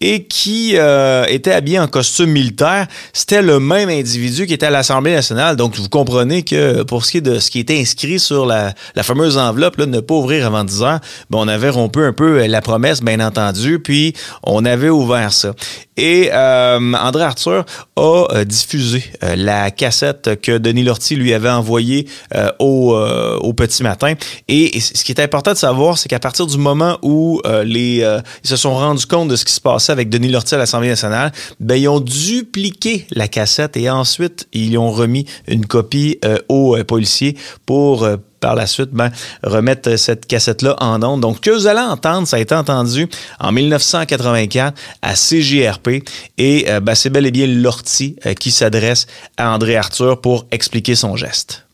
[0.00, 4.70] et qui euh, était habillé en costume militaire, c'était le même individu qui était à
[4.70, 5.54] l'Assemblée nationale.
[5.54, 8.74] Donc, vous comprenez que pour ce qui est de ce qui était inscrit sur la,
[8.96, 12.02] la fameuse enveloppe, là, de ne pas ouvrir avant 10 heures, ben, on avait rompu
[12.02, 15.52] un peu la promesse, bien entendu, puis on avait ouvert ça.
[15.98, 21.50] Et euh, André Arthur a euh, diffusé euh, la cassette que Denis Lortie lui avait
[21.50, 24.14] envoyée euh, au, euh, au petit matin.
[24.48, 28.02] Et, ce qui est important de savoir, c'est qu'à partir du moment où euh, les,
[28.02, 30.58] euh, ils se sont rendus compte de ce qui se passait avec Denis Lortie à
[30.58, 36.18] l'Assemblée nationale, ben, ils ont dupliqué la cassette et ensuite ils ont remis une copie
[36.24, 39.10] euh, aux euh, policiers pour euh, par la suite ben,
[39.42, 41.22] remettre cette cassette-là en ondes.
[41.22, 43.08] Donc, que vous allez entendre, ça a été entendu
[43.40, 46.02] en 1984 à CJRP
[46.36, 49.06] et euh, ben, c'est bel et bien Lortie euh, qui s'adresse
[49.38, 51.64] à André Arthur pour expliquer son geste.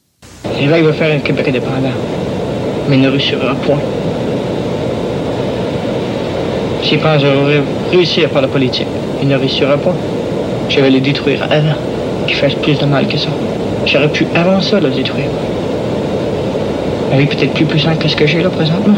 [0.60, 1.92] L'évêque veut faire un Québec indépendant,
[2.88, 3.80] mais il ne réussira point.
[6.84, 7.22] S'il pense
[7.90, 8.86] réussir par la politique,
[9.20, 9.96] il ne réussira point.
[10.68, 11.74] Je vais le détruire avant
[12.26, 13.28] qu'il fasse plus de mal que ça.
[13.86, 15.30] J'aurais pu avant ça le détruire.
[17.10, 18.96] La vie peut-être plus puissante que ce que j'ai là présentement.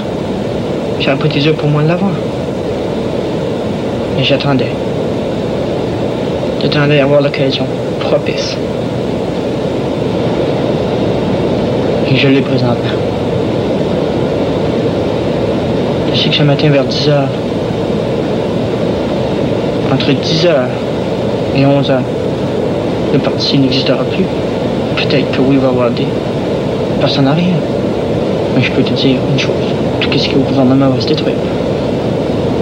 [1.01, 2.11] J'aurais pas été pour moi de l'avoir.
[4.16, 4.66] Mais j'attendais.
[6.61, 7.64] J'attendais à avoir l'occasion
[8.01, 8.57] propice.
[12.11, 12.75] Et je l'ai présentement.
[16.12, 17.29] Je sais que ce matin vers 10 heures,
[19.92, 20.68] entre 10 heures
[21.57, 22.03] et 11 heures,
[23.12, 24.25] le parti n'existera plus.
[24.96, 26.07] Peut-être que oui, il va y avoir des
[27.01, 27.55] personnes à rien.
[28.55, 29.55] Mais je peux te dire une chose.
[30.01, 31.37] Tout ce qui est au gouvernement va se détruire.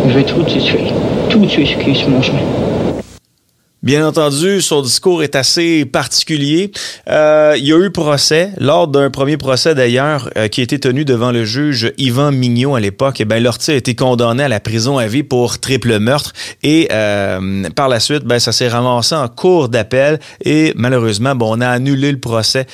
[0.08, 0.84] Je vais tout tuer.
[1.28, 2.38] Tout tuer ce qui est sur mon chemin.
[3.88, 6.72] Bien entendu, son discours est assez particulier.
[7.08, 10.78] Euh, il y a eu procès, lors d'un premier procès d'ailleurs, euh, qui a été
[10.78, 13.18] tenu devant le juge Yvan Mignot à l'époque.
[13.22, 16.34] Et ben, Lortie a été condamné à la prison à vie pour triple meurtre.
[16.62, 20.20] Et euh, par la suite, ben, ça s'est ramassé en cours d'appel.
[20.44, 22.66] Et malheureusement, bon, on a annulé le procès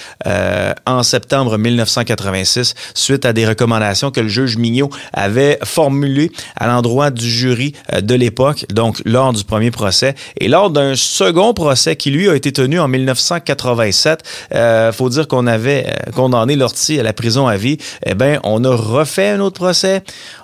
[0.85, 7.13] en septembre 1986 suite à des recommandations que le juge Mignot avait formulées à l'endroit
[7.13, 7.73] du jury
[8.03, 10.17] de l'époque, donc lors du premier procès.
[10.41, 14.23] Et lors d'un second procès qui, lui, a été tenu en 1987.
[14.55, 17.79] Euh, faut dire qu'on avait euh, condamné Lortie à la prison à vie.
[18.05, 20.03] Eh bien, on a refait un autre procès.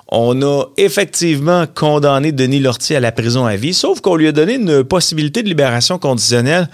[0.08, 4.32] On a effectivement condamné Denis Lortie à la prison à vie, sauf qu'on lui a
[4.32, 6.68] donné une possibilité de libération conditionnelle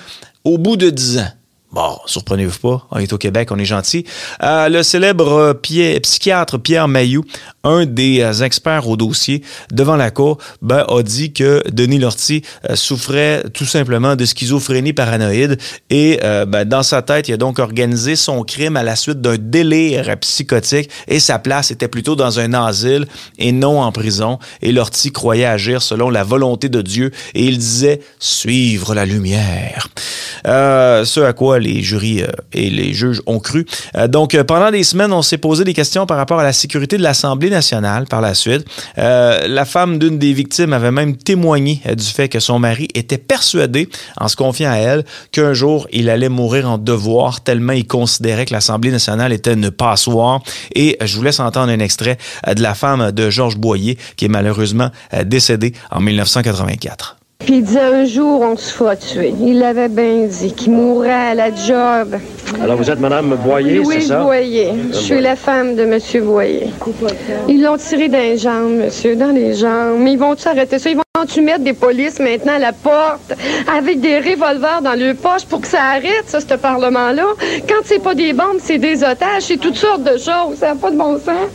[0.44, 1.28] au bout de 10 ans.
[1.72, 4.06] Bon, surprenez-vous pas, on est au Québec, on est gentil.
[4.42, 7.24] Euh, le célèbre euh, psychiatre Pierre Mailloux,
[7.64, 12.42] un des euh, experts au dossier devant la cour, ben, a dit que Denis Lortie
[12.74, 15.58] souffrait tout simplement de schizophrénie paranoïde
[15.90, 19.36] et ben, dans sa tête, il a donc organisé son crime à la suite d'un
[19.36, 23.06] délire psychotique et sa place était plutôt dans un asile
[23.38, 24.38] et non en prison.
[24.62, 29.88] Et Lortie croyait agir selon la volonté de Dieu et il disait suivre la lumière.
[30.44, 33.66] Ce à quoi les jurys euh, et les juges ont cru.
[33.96, 36.52] Euh, donc, euh, pendant des semaines, on s'est posé des questions par rapport à la
[36.52, 38.66] sécurité de l'Assemblée nationale par la suite.
[38.96, 43.88] La femme d'une des victimes avait même témoigné du fait que son mari était persuadé,
[44.18, 48.46] en se confiant à elle, qu'un jour, il allait mourir en devoir, tellement il considérait
[48.46, 50.42] que l'Assemblée nationale était une passoire.
[50.74, 54.28] Et je vous laisse entendre un extrait de la femme de Georges Boyer, qui est
[54.28, 54.90] malheureusement
[55.24, 57.16] décédée en 1984.
[57.38, 59.32] Puis il disait un jour, on se fera tuer.
[59.40, 62.16] Il l'avait bien dit, qu'il mourrait à la job.
[62.60, 64.20] Alors, vous êtes Madame Boyer, c'est ça?
[64.20, 64.72] Boyer.
[64.90, 66.70] Je suis la femme de Monsieur Boyer.
[67.48, 69.98] Ils l'ont tiré dans les jambes, monsieur, dans les jambes.
[70.00, 70.90] Mais ils vont-tu arrêter ça?
[70.90, 73.34] Ils vont-tu mettre des polices maintenant à la porte
[73.72, 77.26] avec des revolvers dans leur poche pour que ça arrête, ça, ce Parlement-là?
[77.68, 80.56] Quand c'est pas des bombes, c'est des otages, c'est toutes sortes de choses.
[80.58, 81.48] Ça n'a pas de bon sens.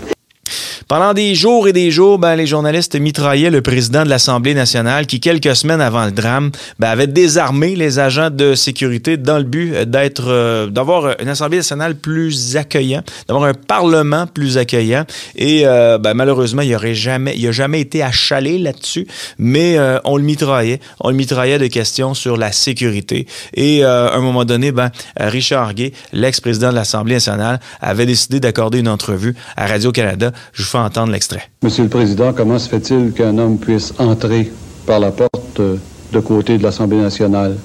[0.92, 5.08] Pendant des jours et des jours, ben, les journalistes mitraillaient le président de l'Assemblée nationale
[5.08, 9.46] qui, quelques semaines avant le drame, ben, avait désarmé les agents de sécurité dans le
[9.46, 15.06] but d'être, euh, d'avoir une Assemblée nationale plus accueillante, d'avoir un Parlement plus accueillant.
[15.38, 19.08] Et euh, ben, malheureusement, il n'y jamais, a jamais été achalé là-dessus,
[19.40, 20.82] mais euh, on le mitraillait.
[21.00, 23.28] On le mitraillait de questions sur la sécurité.
[23.54, 28.42] Et euh, à un moment donné, ben, Richard Gay, l'ex-président de l'Assemblée nationale, avait décidé
[28.42, 30.34] d'accorder une entrevue à Radio-Canada.
[30.82, 31.44] Entendre l'extrait.
[31.64, 34.52] Monsieur le Président, comment se fait-il qu'un homme puisse entrer
[34.86, 35.76] par la porte euh,
[36.12, 37.56] de côté de l'Assemblée nationale,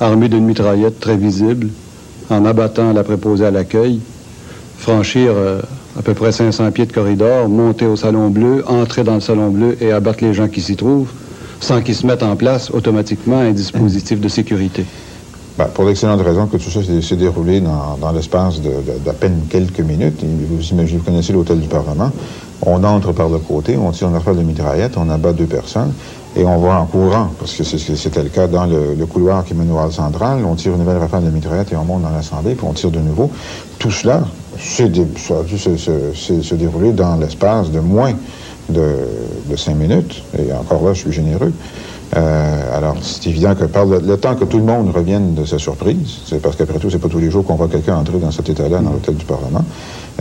[0.00, 1.68] armé d'une mitraillette très visible,
[2.28, 4.00] en abattant la préposée à l'accueil,
[4.78, 5.60] franchir euh,
[5.98, 9.50] à peu près 500 pieds de corridor, monter au Salon Bleu, entrer dans le Salon
[9.50, 11.10] Bleu et abattre les gens qui s'y trouvent,
[11.60, 14.84] sans qu'ils se mettent en place automatiquement un dispositif de sécurité?
[15.58, 19.80] Ben, pour l'excellente raison que tout ça s'est déroulé dans, dans l'espace d'à peine quelques
[19.80, 20.22] minutes.
[20.22, 22.10] Vous imaginez, vous connaissez l'hôtel du Parlement.
[22.60, 25.94] On entre par le côté, on tire une rafale de mitraillette, on abat deux personnes
[26.36, 29.70] et on va en courant, parce que c'était le cas dans le, couloir qui mène
[29.72, 30.44] au hall central.
[30.44, 32.90] On tire une nouvelle rafale de mitraillette et on monte dans l'Assemblée, puis on tire
[32.90, 33.30] de nouveau.
[33.78, 34.24] Tout cela
[34.58, 34.90] s'est
[36.52, 38.12] déroulé dans l'espace de moins
[38.68, 38.84] de,
[39.46, 40.22] de cinq minutes.
[40.38, 41.52] Et encore là, je suis généreux.
[42.14, 45.58] Euh, alors, c'est évident que par le, temps que tout le monde revienne de sa
[45.58, 48.30] surprise, c'est parce qu'après tout, c'est pas tous les jours qu'on voit quelqu'un entrer dans
[48.30, 49.64] cet état-là dans l'hôtel du Parlement.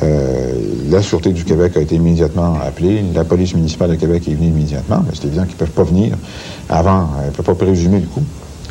[0.03, 0.53] Euh,
[0.89, 4.47] la Sûreté du Québec a été immédiatement appelée, la police municipale de Québec est venue
[4.47, 6.15] immédiatement, mais c'est évident qu'ils ne peuvent pas venir
[6.69, 8.23] avant, ils ne peuvent pas présumer le coup.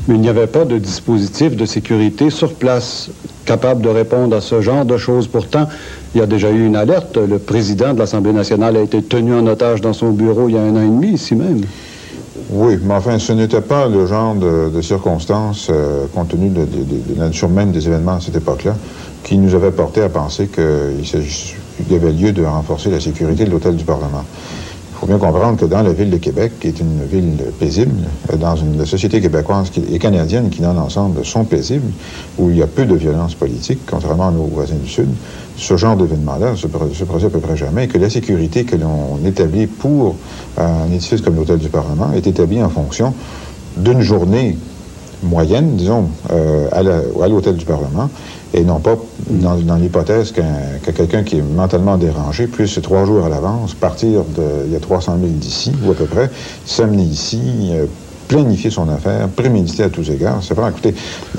[0.07, 3.09] Mais il n'y avait pas de dispositif de sécurité sur place
[3.47, 5.29] capable de répondre à ce genre de choses.
[5.29, 5.67] Pourtant,
[6.15, 7.17] il y a déjà eu une alerte.
[7.17, 10.59] Le président de l'Assemblée nationale a été tenu en otage dans son bureau il y
[10.59, 11.63] a un an et demi, ici même.
[12.51, 16.67] Oui, mais enfin, ce n'était pas le genre de, circonstances, euh, compte tenu de,
[17.17, 18.75] la nature même des événements à cette époque-là,
[19.23, 23.51] qui nous avait porté à penser qu'il y avait lieu de renforcer la sécurité de
[23.51, 24.25] l'hôtel du Parlement.
[25.05, 27.93] Il faut bien comprendre que dans la ville de Québec, qui est une ville paisible,
[28.33, 31.93] euh, dans une société québécoise et canadienne qui, dans l'ensemble, sont paisibles,
[32.39, 35.09] où il y a peu de violence politique, contrairement à nos voisins du Sud,
[35.59, 38.77] ce genre d'événement-là se, se, produit à peu près jamais, et que la sécurité que
[38.77, 40.17] l'on établit pour
[40.57, 43.13] un édifice comme l'Hôtel du Parlement est établie en fonction
[43.77, 44.57] d'une journée
[45.25, 48.09] moyenne, disons, euh, à l'Hôtel du Parlement,
[48.53, 48.97] et non pas
[49.29, 50.41] dans, l'hypothèse que
[50.93, 54.81] quelqu'un qui est mentalement dérangé puisse, trois jours à l'avance, partir de, il y a
[54.81, 56.31] 300 000 d'ici, ou à peu près,
[56.65, 57.41] s'amener ici,
[57.73, 57.87] euh,
[58.29, 60.39] planifier son affaire, préméditer à tous égards.
[60.43, 60.95] C'est vrai, écoutez,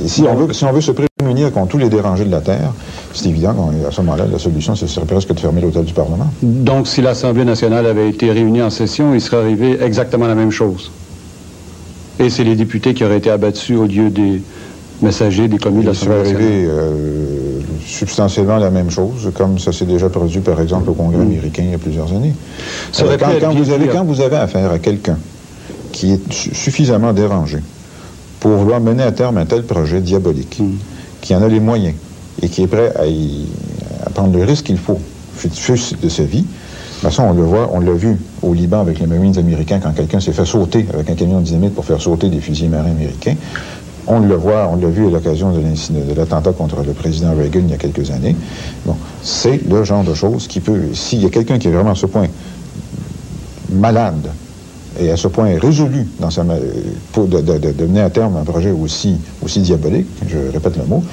[0.06, 2.74] si on, veut, si on veut se prémunir contre tous les dérangés de la Terre,
[3.14, 6.28] c'est évident qu'à ce moment-là, la solution, ce serait presque de fermer l'hôtel du Parlement.
[6.42, 10.52] Donc, si l'Assemblée nationale avait été réunie en session, il serait arrivé exactement la même
[10.52, 10.92] chose.
[12.20, 14.42] Et c'est les députés qui auraient été abattus au lieu des
[15.02, 20.10] messagers des communes de l'Assemblée arrivé euh, substantiellement la même chose, comme ça s'est déjà
[20.10, 21.28] produit, par exemple, au Congrès mm.
[21.28, 22.34] américain il y a plusieurs années.
[23.02, 25.18] Euh, quand, vous avez, quand vous avez affaire à quelqu'un
[25.92, 27.60] qui est suffisamment dérangé
[28.40, 30.72] pour vouloir mener à terme un tel projet diabolique, mm.
[31.22, 31.96] qui en a les moyens
[32.42, 35.00] et qui est prêt à, prendre le risque qu'il faut,
[35.36, 36.46] fût de sa vie,
[36.96, 39.80] de toute façon, on le voit, on l'a vu au Liban avec les Marines américains
[39.80, 42.70] quand quelqu'un s'est fait sauter avec un camion de dynamite pour faire sauter des fusils
[42.70, 43.36] marins américains.
[44.08, 47.72] On le voit, on l'a vu à l'occasion de l'attentat contre le président Reagan il
[47.72, 48.36] y a quelques années.
[48.86, 51.92] Bon, c'est le genre de choses qui peut, s'il y a quelqu'un qui est vraiment
[51.92, 52.28] à ce point
[53.72, 54.30] malade
[54.98, 56.46] et à ce point résolu dans sa,
[57.12, 57.42] pour de,
[57.84, 59.20] mener à terme un projet aussi
[59.58, 61.04] diabolique, je répète le mot,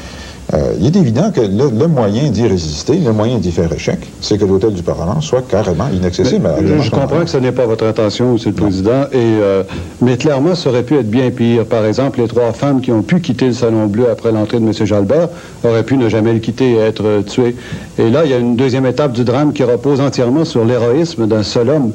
[0.55, 4.39] euh, il est évident que le, moyen d'y résister, le moyen d'y faire échec, c'est
[4.39, 6.49] que l'hôtel du Parlement soit carrément inaccessible.
[6.81, 9.63] je comprends que ce n'est pas votre intention, Monsieur le Président, et, euh,
[10.03, 11.65] mais clairement, ça aurait pu être bien pire.
[11.65, 14.67] Par exemple, les trois femmes qui ont pu quitter le Salon Bleu après l'entrée de
[14.67, 14.73] M.
[14.73, 15.29] Jalbert
[15.65, 17.57] auraient pu ne jamais le quitter et être euh, tuées.
[17.99, 21.27] Et là, il y a une deuxième étape du drame qui repose entièrement sur l'héroïsme
[21.27, 21.93] d'un seul homme,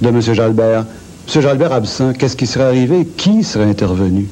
[0.00, 0.20] de M.
[0.20, 0.86] Jalbert.
[1.32, 1.42] M.
[1.42, 3.06] Jalbert absent, qu'est-ce qui serait arrivé?
[3.16, 4.26] Qui serait intervenu?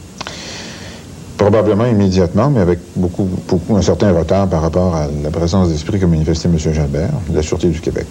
[1.40, 5.98] Probablement immédiatement, mais avec beaucoup, beaucoup, un certain retard par rapport à la présence d'esprit
[5.98, 6.58] que manifestait M.
[6.58, 8.08] Jalbert, la Sûreté du Québec.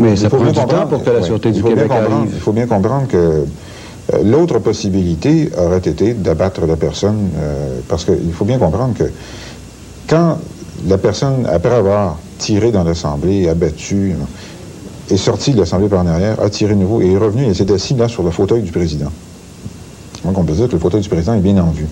[0.00, 2.28] Mais ça prend du temps pour que la Sûreté du Québec arrive.
[2.34, 3.44] Il faut bien comprendre que euh,
[4.24, 9.04] l'autre possibilité aurait été d'abattre la personne, euh, parce qu'il faut bien comprendre que
[10.08, 10.38] quand
[10.88, 14.14] la personne, après avoir tiré dans l'Assemblée, abattu,
[15.08, 17.54] est sortie de l'Assemblée par en arrière, a tiré de nouveau et est revenu et
[17.54, 19.12] s'est assis là sur le fauteuil du président.
[20.24, 21.86] Donc on peut dire que le fauteuil du président est bien en vue.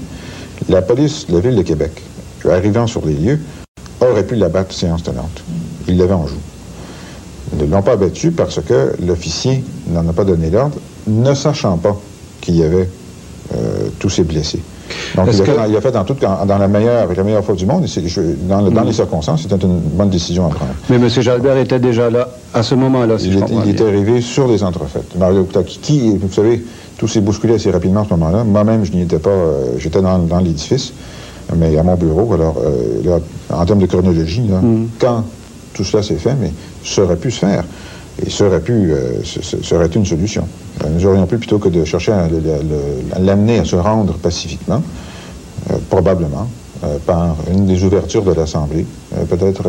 [0.68, 2.02] La police de la Ville de Québec,
[2.50, 3.38] arrivant sur les lieux,
[4.00, 5.42] aurait pu l'abattre séance tenante.
[5.86, 6.40] Ils l'avaient en joue.
[7.52, 11.76] Ils ne l'ont pas abattu parce que l'officier n'en a pas donné l'ordre, ne sachant
[11.76, 12.00] pas
[12.40, 12.88] qu'il y avait
[13.54, 14.62] euh, tous ces blessés.
[15.14, 17.44] Donc, il a, fait, il a, fait, dans, toute, dans la meilleure, avec la meilleure
[17.44, 17.84] foi du monde,
[18.48, 18.86] dans, dans mm.
[18.86, 20.72] les circonstances, c'était une bonne décision à prendre.
[20.90, 21.08] Mais M.
[21.08, 24.48] Jalbert était déjà là, à ce moment-là, si il, je était, il était arrivé sur
[24.48, 25.16] les entrefaites.
[25.18, 25.46] Mario
[25.82, 26.64] qui, vous savez,
[26.98, 28.44] tout s'est bousculé assez rapidement à ce moment-là.
[28.44, 30.92] Moi-même, je n'y étais pas, euh, j'étais dans, l'édifice,
[31.56, 32.32] mais à mon bureau.
[32.34, 33.18] Alors, euh,
[33.52, 34.86] en termes de chronologie, mm.
[34.98, 35.24] quand
[35.74, 36.52] tout cela s'est fait, mais
[36.84, 37.64] ça aurait pu se faire.
[38.24, 40.46] Et ça aurait pu, euh, ça aurait été une solution.
[40.90, 42.28] nous aurions pu, plutôt que de chercher à,
[43.20, 44.82] l'amener à se rendre pacifiquement,
[45.90, 46.48] probablement,
[47.06, 48.86] par une des ouvertures de l'Assemblée,
[49.30, 49.64] peut-être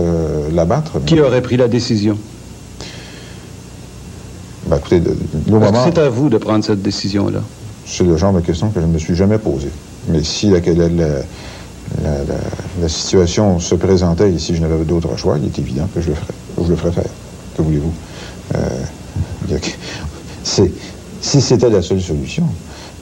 [0.54, 1.00] l'abattre.
[1.06, 2.18] Qui aurait pris la décision?
[4.68, 5.02] Ben, écoutez.
[5.86, 7.40] C'est à vous de prendre cette décision-là?
[7.86, 9.70] C'est le genre de question que je ne me suis jamais posée.
[10.10, 12.34] Mais si la, la- la- la- la-
[12.82, 16.10] la situation se présentait et si je n'avais d'autre choix, il est évident que je
[16.10, 16.34] le ferais.
[16.64, 17.04] Je le ferais faire.
[17.56, 17.94] Que voulez-vous?
[18.56, 19.60] Euh,
[21.22, 22.44] si c'était la seule solution.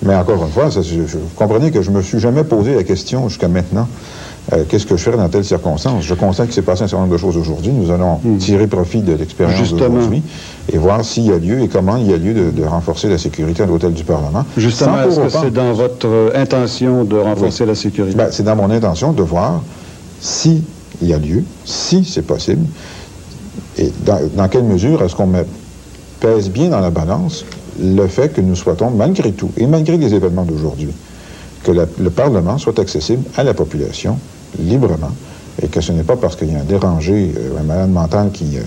[0.06, 2.43] Mais encore une fois, ça, je, je- vous comprenez que je ne me suis jamais
[2.43, 3.88] posé la question jusqu'à maintenant.
[4.54, 6.04] euh, Qu'est-ce que je ferais dans telle circonstance?
[6.04, 7.72] Je constate qu'il s'est passé un certain nombre de choses aujourd'hui.
[7.72, 9.58] Nous allons tirer profit de l'expérience
[9.89, 10.24] d'aujourd'hui
[10.72, 13.08] et voir s'il y a lieu et comment il y a lieu de, de renforcer
[13.10, 14.43] la sécurité à l'hôtel du Parlement.
[14.58, 18.16] Justement, est-ce que c'est dans votre euh, intention de renforcer la sécurité?
[18.18, 19.62] Ben, c'est dans mon intention de voir
[20.20, 20.62] s'il
[21.01, 22.66] y a lieu, si c'est possible,
[23.78, 25.32] et dans, dans quelle mesure est-ce qu'on
[26.20, 27.44] pèse bien dans la balance
[27.82, 30.90] le fait que nous souhaitons, malgré tout, et malgré les événements d'aujourd'hui,
[31.64, 34.18] que la- le Parlement soit accessible à la population
[34.60, 35.12] librement,
[35.62, 38.30] et que ce n'est pas parce qu'il y a un dérangé, euh, un malade mental
[38.32, 38.62] qui, euh,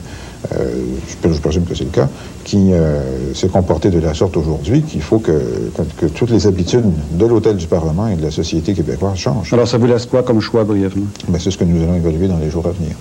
[0.59, 0.83] euh,
[1.25, 2.09] je, je présume que c'est le cas,
[2.45, 5.33] qui euh, s'est comporté de la sorte aujourd'hui, qu'il faut que,
[5.77, 9.53] que- que toutes les habitudes de l'hôtel du Parlement et de la société québécoise changent.
[9.53, 11.07] Alors, ça vous laisse quoi comme choix brièvement?
[11.29, 12.97] Ben, c'est ce que nous allons évaluer dans les jours à venir.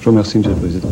[0.00, 0.44] Je vous remercie, M.
[0.46, 0.88] le Président.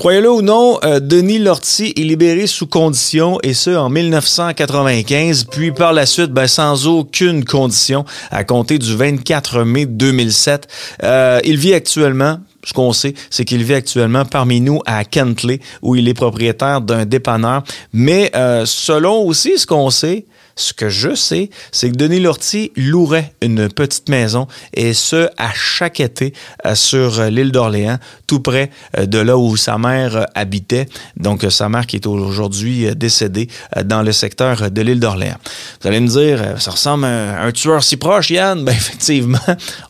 [0.00, 5.72] Croyez-le ou non, euh, Denis Lortie est libéré sous condition, et ce, en 1995, puis
[5.72, 10.68] par la suite, ben, sans aucune condition, à compter du 24 mai 2007.
[11.02, 15.60] Euh, il vit actuellement ce qu'on sait, c'est qu'il vit actuellement parmi nous à Kentley,
[15.82, 17.62] où il est propriétaire d'un dépanneur.
[17.92, 20.24] Mais euh, selon aussi ce qu'on sait,
[20.60, 25.50] ce que je sais, c'est que Denis Lortie louerait une petite maison, et ce, à
[25.54, 26.32] chaque été,
[26.66, 30.86] euh, sur euh, l'île d'Orléans, tout près euh, de là où sa mère habitait.
[31.16, 33.48] Donc, sa mère qui est aujourd'hui décédée
[33.84, 35.36] dans le secteur de l'île d'Orléans.
[35.80, 38.64] Vous allez me dire, ça ressemble à un, tueur si proche, Yann?
[38.70, 39.38] Ben, effectivement,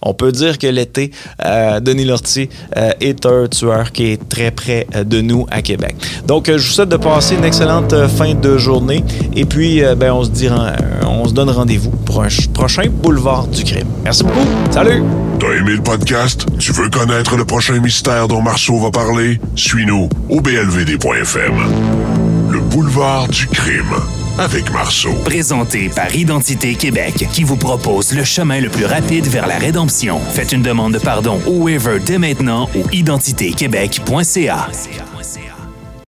[0.00, 1.10] on peut dire que l'été,
[1.80, 2.48] Denis Lortie
[3.00, 5.96] est un tueur qui est très près de nous à Québec.
[6.26, 9.04] Donc, je vous souhaite de passer une excellente fin de journée.
[9.34, 10.59] Et puis, ben, on se dira,
[11.06, 13.88] on se donne rendez-vous pour un ch- prochain boulevard du crime.
[14.04, 14.46] Merci beaucoup.
[14.70, 15.02] Salut!
[15.38, 16.46] T'as aimé le podcast?
[16.58, 19.40] Tu veux connaître le prochain mystère dont Marceau va parler?
[19.56, 21.54] Suis-nous au blvd.fm.
[22.50, 23.94] Le boulevard du crime
[24.38, 25.12] avec Marceau.
[25.24, 30.18] Présenté par Identité Québec, qui vous propose le chemin le plus rapide vers la rédemption.
[30.32, 34.68] Faites une demande de pardon au waiver dès maintenant au identitéquebec.ca.